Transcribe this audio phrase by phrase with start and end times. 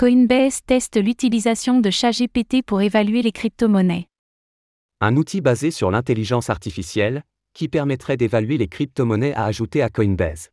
[0.00, 4.06] Coinbase teste l'utilisation de ChatGPT pour évaluer les crypto-monnaies.
[5.02, 10.48] Un outil basé sur l'intelligence artificielle, qui permettrait d'évaluer les crypto-monnaies à ajouter à Coinbase.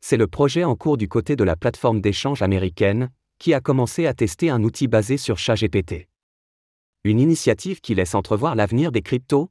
[0.00, 4.06] C'est le projet en cours du côté de la plateforme d'échange américaine, qui a commencé
[4.06, 6.06] à tester un outil basé sur ChatGPT.
[7.02, 9.50] Une initiative qui laisse entrevoir l'avenir des cryptos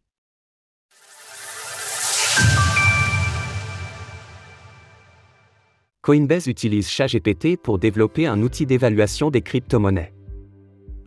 [6.04, 10.12] Coinbase utilise ChatGPT pour développer un outil d'évaluation des crypto-monnaies.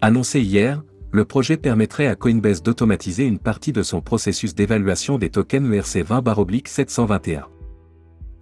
[0.00, 0.82] Annoncé hier,
[1.12, 7.42] le projet permettrait à Coinbase d'automatiser une partie de son processus d'évaluation des tokens ERC20-721.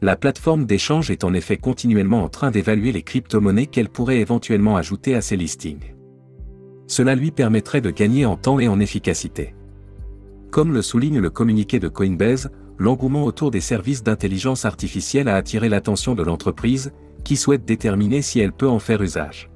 [0.01, 4.77] La plateforme d'échange est en effet continuellement en train d'évaluer les crypto-monnaies qu'elle pourrait éventuellement
[4.77, 5.97] ajouter à ses listings.
[6.87, 9.57] Cela lui permettrait de gagner en temps et en efficacité.
[10.53, 15.69] Comme le souligne le communiqué de Coinbase, l'engouement autour des services d'intelligence artificielle a attiré
[15.69, 16.93] l'attention de l'entreprise,
[17.25, 19.51] qui souhaite déterminer si elle peut en faire usage.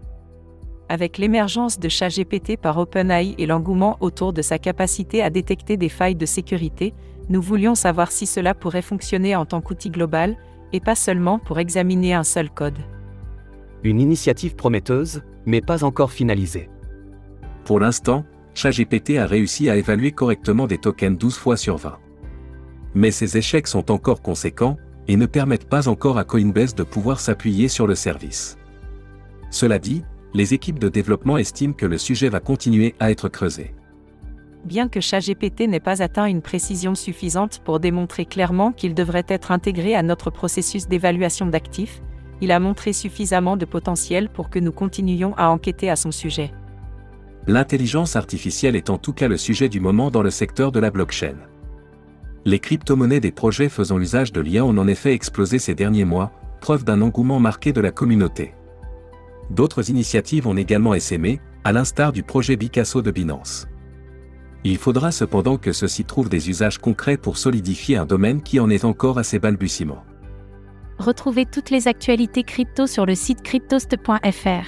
[0.89, 5.91] Avec l'émergence de ChatGPT par OpenAI et l'engouement autour de sa capacité à détecter des
[5.91, 6.95] failles de sécurité,
[7.29, 10.37] nous voulions savoir si cela pourrait fonctionner en tant qu'outil global,
[10.73, 12.79] et pas seulement pour examiner un seul code.
[13.85, 16.71] Une initiative prometteuse, mais pas encore finalisée.
[17.65, 21.99] Pour l'instant, ChatGPT a réussi à évaluer correctement des tokens 12 fois sur 20
[22.95, 24.77] mais ces échecs sont encore conséquents,
[25.09, 28.59] et ne permettent pas encore à Coinbase de pouvoir s'appuyer sur le service.
[29.51, 33.75] Cela dit, les équipes de développement estiment que le sujet va continuer à être creusé.
[34.65, 39.51] Bien que ChatGPT n'ait pas atteint une précision suffisante pour démontrer clairement qu'il devrait être
[39.51, 42.03] intégré à notre processus d'évaluation d'actifs,
[42.41, 46.53] il a montré suffisamment de potentiel pour que nous continuions à enquêter à son sujet.
[47.47, 50.91] L'intelligence artificielle est en tout cas le sujet du moment dans le secteur de la
[50.91, 51.37] blockchain.
[52.45, 56.33] Les crypto-monnaies des projets faisant usage de l'IA ont en effet explosé ces derniers mois,
[56.61, 58.55] preuve d'un engouement marqué de la communauté.
[59.51, 63.67] D'autres initiatives ont également essaimé, à l'instar du projet Picasso de Binance.
[64.65, 68.71] Il faudra cependant que ceci trouve des usages concrets pour solidifier un domaine qui en
[68.71, 70.05] est encore à ses balbutiements.
[70.99, 74.67] Retrouvez toutes les actualités crypto sur le site cryptost.fr.